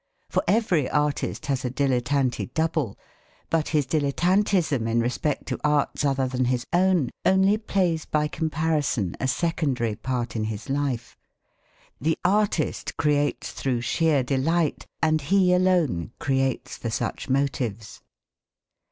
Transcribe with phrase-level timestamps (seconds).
[0.29, 2.97] For every artist has a dilettante double.
[3.51, 9.15] But his dilettantism in respect to arts other than his own only plays by comparison
[9.19, 11.19] a secondary part in his life.
[11.99, 18.01] The artist creates through sheer delight, and he alone creates for such motives.